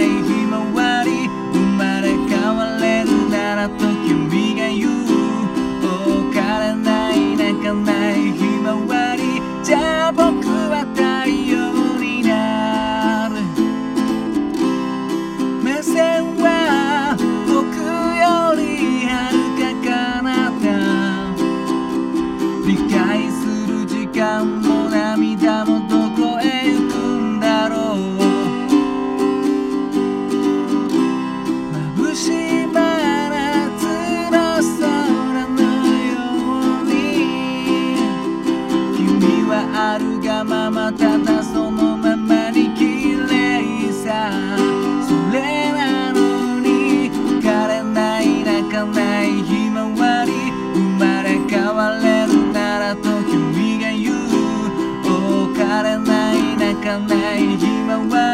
[0.00, 0.83] 泣かな
[56.84, 58.33] かないひまわ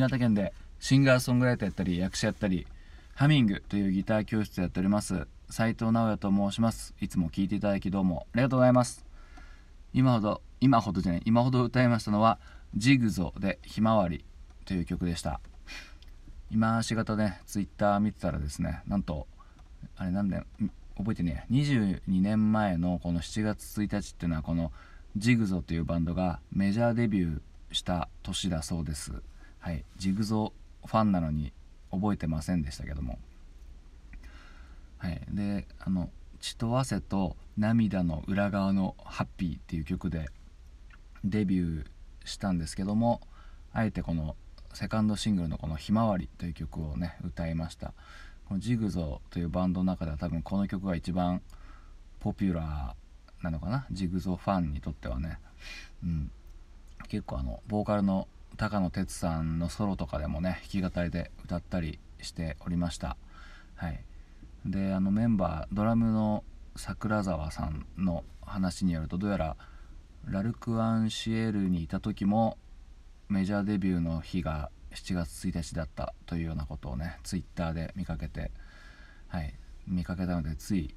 [0.00, 2.66] 新潟県でシンガーソングライターやったり役者やったり
[3.12, 5.26] ハミングというギター教室やっております。
[5.50, 6.94] 斉藤直哉と申します。
[7.02, 9.04] いつも聴いていただきどうもありがとうございます。
[9.92, 12.38] 今ほど今ほどじゃない今ほど歌いましたのは
[12.74, 14.24] ジグゾでひまわり
[14.64, 15.42] という曲でした。
[16.50, 19.26] 今しがたねツイッター見てたらですねなんと
[19.98, 20.44] あれなんだよ
[20.96, 24.72] 覚えてね22年前のこの7月1日っていうのはこの
[25.18, 27.40] ジグゾというバンドがメジャーデビュー
[27.72, 29.12] した年だそうです。
[29.60, 29.84] はい。
[29.96, 31.52] ジグゾーファンなのに
[31.90, 33.18] 覚えてませんでしたけども。
[34.98, 35.20] はい。
[35.30, 36.10] であの
[36.40, 40.30] 「血と汗と涙の裏側のハッピー」っていう曲で
[41.24, 41.86] デビュー
[42.24, 43.20] したんですけども
[43.72, 44.36] あえてこの
[44.72, 47.92] セカンドシングルのこの「ひまわり」という曲をね歌いました。
[48.46, 51.40] このジグゾーというバンドの中では多分この曲が一番
[52.18, 53.86] ポピュラーなのかな。
[53.92, 55.38] ジグゾーファンにとってはね。
[56.02, 56.30] うん。
[57.08, 63.16] 結構あのボーカルの高野哲さんのソロとかでもね弾き語りで歌ったりしておりました。
[63.76, 64.04] はい。
[64.66, 66.44] であのメンバードラムの
[66.76, 69.56] 桜沢さんの話によるとどうやら
[70.26, 72.58] ラルク・アンシエルにいた時も
[73.28, 78.50] メジャーデビューの日が7月1日だったというようなことをねツイッターで見かけて
[79.28, 79.54] はい。
[79.86, 80.94] 見かけたのでつい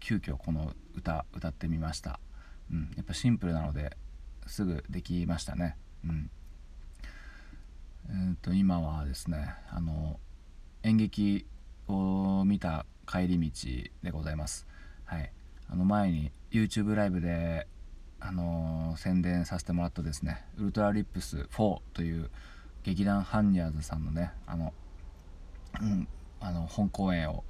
[0.00, 2.20] 急遽この歌歌ってみました、
[2.70, 3.96] うん、やっぱシンプルなので
[4.46, 5.76] すぐできましたね。
[6.04, 6.30] うん。
[8.08, 10.18] えーと今はですねあの
[10.82, 11.46] 演劇
[11.88, 14.66] を見た帰り道でございます。
[15.04, 15.32] はい。
[15.68, 17.66] あの前に YouTube ライブで
[18.20, 22.30] あの宣伝させてもらったですねウルトラリップス4という
[22.82, 24.72] 劇団ハンニャーズさんのねあの,、
[25.80, 26.08] うん、
[26.40, 27.44] あの本公演を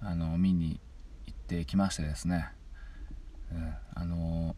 [0.00, 0.80] あの見に
[1.26, 2.48] 行ってきましてですね、
[3.52, 4.54] うん、あの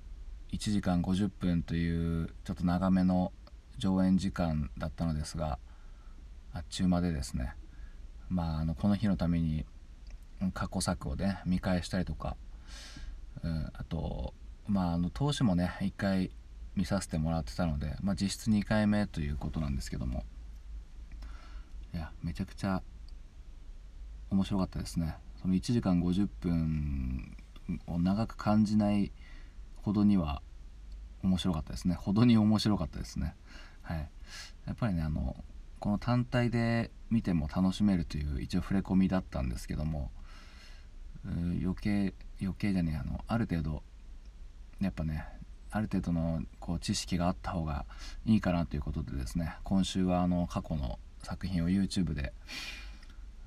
[0.52, 3.32] 1時間50分というちょっと長めの
[3.78, 5.58] 上演時間だったのですが
[6.52, 7.54] あっちゅう間でですね。
[8.28, 9.64] まああのこの日のために
[10.54, 12.36] 過去作をね見返したりとか、
[13.42, 14.34] うん、あと
[14.66, 16.30] まああの投資もね1回
[16.74, 20.24] 見させてもらってたので、まあ、実質2回目ということなんですけども。
[21.94, 22.82] いやめちゃくちゃ
[24.28, 25.16] 面白かったですね。
[25.40, 27.36] その1時間50分
[27.86, 29.12] を長く感じない
[29.76, 30.42] ほどには
[31.22, 31.94] 面白かったですね。
[31.94, 33.34] ほどに面白かったですね。
[33.86, 34.08] はい。
[34.66, 35.36] やっぱりねあの
[35.78, 40.10] この単体で見ても楽しめるという一応触れ込みだったんですけども
[41.24, 43.82] 余計余計じゃねえあのある程度
[44.80, 45.24] やっぱね
[45.70, 47.84] ある程度のこう知識があった方が
[48.24, 52.32] いいかなということでですね今週はあの過去の作品を YouTube で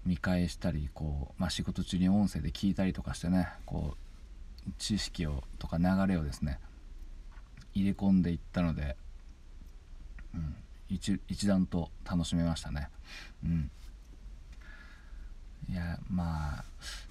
[0.06, 3.96] 見返したりこう、まあ、仕事中に音声で聞いたりとかしてねこ
[4.68, 6.60] う知識をとか流れをですね
[7.74, 8.96] 入れ込んでいったので、
[10.34, 10.56] うん、
[10.90, 12.90] 一一段と楽しめましたね。
[13.44, 13.72] うん、
[15.70, 16.66] いやまあ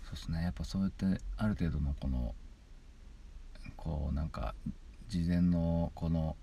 [0.04, 0.42] そうですね。
[0.42, 2.34] やっぱそうやってある程度のこの
[3.76, 4.54] こうなんか
[5.08, 6.36] 事前のこの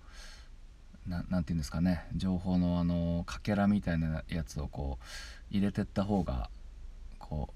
[1.06, 2.06] 何て言うんですかね。
[2.16, 5.04] 情報のあのかけらみたいなやつをこう
[5.50, 6.50] 入れてった方が
[7.18, 7.54] こ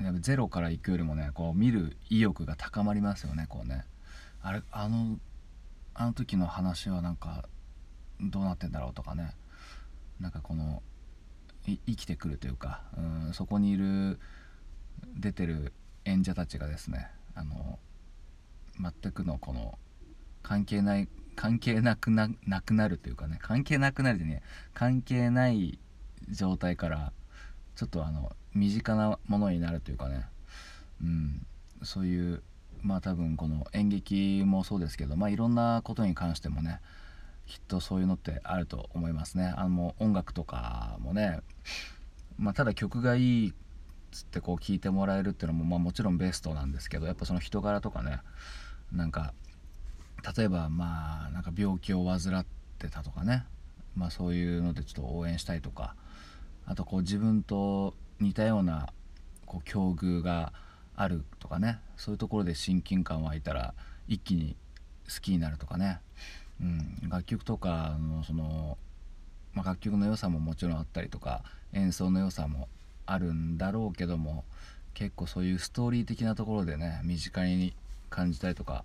[0.00, 3.84] うやっぱゼロから行くよりもねこう見る意欲が高まりますよねこうね。
[4.42, 5.18] あれあの
[5.94, 7.48] あの時の話はなんか
[8.20, 9.34] どうなってんだろうとかね。
[10.20, 10.82] なんかこの
[11.64, 14.18] 生きてくるというかうんそこにいる
[15.14, 15.72] 出てる
[16.04, 17.78] 演者たちがですねあの
[18.80, 19.78] 全くのこの
[20.42, 24.42] 関係ない関係なくななくなるというかね関係なくなるでね
[24.74, 25.78] 関係ない
[26.30, 27.12] 状態から
[27.74, 30.26] ちょっとあの身近なものになるというかね、
[31.02, 31.46] うん、
[31.82, 32.42] そういう
[32.82, 36.80] まあ多分この演劇もそうですけど、まあ、いろんなことに関してもね
[37.46, 39.52] きっとそういうのってあると思いますね。
[39.56, 41.40] あの音楽とかもね、
[42.38, 43.52] まあ、ただ曲がいいっ
[44.10, 48.20] つってこう聴いてもらえるっていうのも、まあ、もちろんベストなんですけどやっぱその人柄とかね
[48.92, 49.32] なんか
[50.36, 52.46] 例えばまあなんか病気を患っ
[52.78, 53.44] てたとかね、
[53.94, 55.94] まあ、そういうのでちょっと応援したいとか
[56.66, 58.92] あとこう自分と似たような
[59.44, 60.52] こう境遇が
[60.96, 63.74] あるとかねそういうところで親近感湧いたら
[64.08, 64.56] 一気に
[65.08, 66.00] 好きになるとかね、
[66.60, 68.78] うん、楽曲とかのその、
[69.54, 71.42] まあ、楽曲の良さももちろんあったりとか
[71.72, 72.68] 演奏の良さも
[73.04, 74.44] あるんだろうけども
[74.94, 77.74] 結構そういうストーリー的なところでね身近に
[78.08, 78.84] 感じたりとか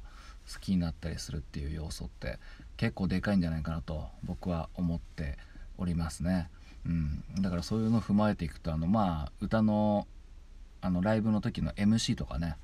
[0.51, 2.37] 好きになったりするっていう要素って
[2.77, 5.37] 結構でかいんじゃないかなと僕は思って
[5.77, 6.49] おりますね。
[6.85, 10.07] うん、だからそういうのを踏まえていくとあのまあ歌の
[10.81, 12.57] あのライブの時の MC とかね、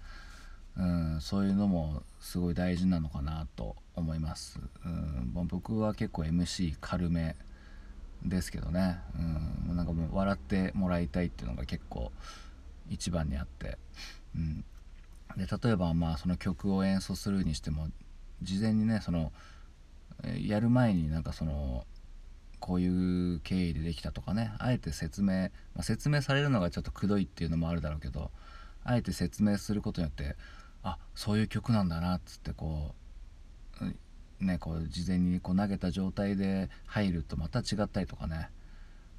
[0.75, 7.35] うん、そういうのもすごい大事なのかなと思います、うん、僕は結構 MC 軽め
[8.23, 8.99] ですけどね、
[9.67, 12.11] うん、なんかもう笑ってもらいたいっていうのが結構
[12.89, 13.77] 一番にあって、
[14.35, 14.63] うん、
[15.35, 17.87] で例えばまあその曲を演奏するにしても
[18.41, 19.31] 事前にねその
[20.39, 21.85] やる前になんかその
[22.59, 28.31] こういう経緯でできたとかねあえて説明、まあ、説明されるのがちょっとくどいっていうのもあるだろうけど
[28.83, 30.35] あえて説明することによって
[30.81, 33.06] あそういう曲なんだなっつってこう
[34.39, 38.49] ねこう事前にこう投げた状態で入るとまた違ったりとかね、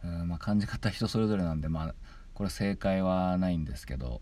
[0.04, 1.94] うんまあ、感じ方人それぞれなんでまあ
[2.34, 4.20] これ正解はないんですけど。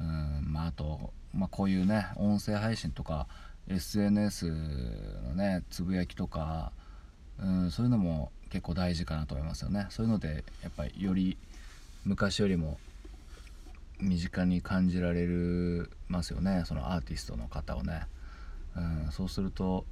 [0.00, 3.26] うんまああと、まあ、こういうね音声配信とか
[3.68, 6.72] SNS のねつぶやきとか
[7.38, 9.86] うんそういうのも結構大事かなと思いますよね。
[9.90, 11.36] そういうのでやっぱりより
[12.04, 12.78] 昔よりも
[14.00, 16.62] 身近に感じられるますよね。
[16.66, 18.02] そのアーティストの方をね、
[18.76, 19.84] うん、そうすると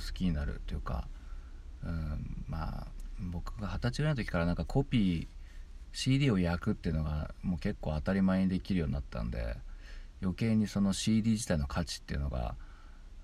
[0.00, 1.08] 好きになるというか、
[1.84, 2.86] うん、まあ
[3.18, 5.26] 僕が二十歳ぐらいの時からなんかコピー
[5.92, 9.56] CD を焼くっていうのがもう結構当たり前にできるようになったんで
[10.22, 12.54] 余計にその CD 自体の価値っていうのが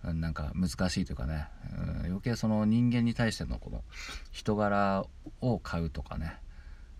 [0.02, 3.82] なんか難しいというかね、うん、余計その人間に対してのこの
[4.30, 5.04] 人柄
[5.40, 6.36] を買うとかね、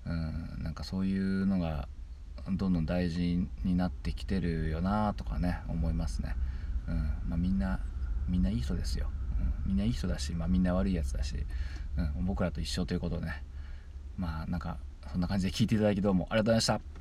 [0.06, 1.88] うん、なんかそういうのが
[2.50, 6.37] どんどん大事になってきてるよなとかね思いますね、
[6.88, 6.95] うん
[7.28, 7.80] まあ、みんな
[8.28, 9.09] みんないい人ですよ、
[9.64, 11.37] うん、みんないい人だし、まあ、みんな悪いやつだし、
[11.97, 13.43] うん、僕らと一緒ということでね。
[14.16, 14.78] まあなんか
[15.12, 16.95] そんな感じで聞いていただきどうもありがとうございました。